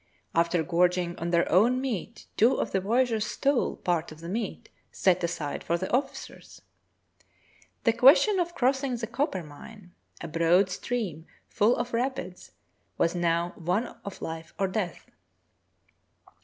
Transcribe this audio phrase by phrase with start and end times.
[0.33, 4.67] After gorging on their own meat two of the voyageurs stole part of the meat
[4.91, 6.63] set aside for the officers.
[7.83, 12.51] The question of crossing the Coppermine, a broad stream full of rapids,
[12.97, 15.11] was now one of life or death.